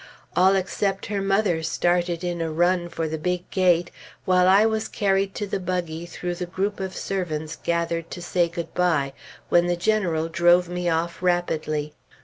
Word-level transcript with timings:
All 0.35 0.55
except 0.55 1.05
her 1.05 1.21
mother 1.21 1.61
started 1.61 2.23
in 2.23 2.41
a 2.41 2.49
run 2.49 2.89
for 2.89 3.07
the 3.07 3.19
big 3.19 3.47
gate, 3.51 3.91
while 4.25 4.47
I 4.47 4.65
was 4.65 4.87
carried 4.87 5.35
to 5.35 5.45
the 5.45 5.59
buggy 5.59 6.07
through 6.07 6.33
the 6.33 6.47
group 6.47 6.79
of 6.79 6.95
servants 6.97 7.55
gathered 7.55 8.09
to 8.09 8.19
say 8.19 8.49
good 8.49 8.73
bye, 8.73 9.13
when 9.49 9.67
the 9.67 9.77
General 9.77 10.27
drove 10.27 10.67
me 10.67 10.89
off 10.89 11.21
rapidly. 11.21 11.93